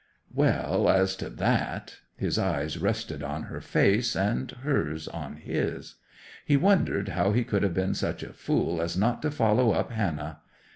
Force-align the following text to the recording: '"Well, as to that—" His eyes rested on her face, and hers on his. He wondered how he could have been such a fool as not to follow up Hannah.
'"Well, 0.33 0.89
as 0.89 1.15
to 1.17 1.29
that—" 1.29 1.97
His 2.15 2.39
eyes 2.39 2.79
rested 2.79 3.21
on 3.21 3.43
her 3.43 3.61
face, 3.61 4.15
and 4.15 4.49
hers 4.49 5.07
on 5.07 5.35
his. 5.35 5.97
He 6.43 6.57
wondered 6.57 7.09
how 7.09 7.33
he 7.33 7.43
could 7.43 7.61
have 7.61 7.75
been 7.75 7.93
such 7.93 8.23
a 8.23 8.33
fool 8.33 8.81
as 8.81 8.97
not 8.97 9.21
to 9.21 9.29
follow 9.29 9.73
up 9.73 9.91
Hannah. 9.91 10.39